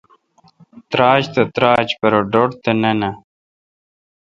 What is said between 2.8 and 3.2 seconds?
نہ نہ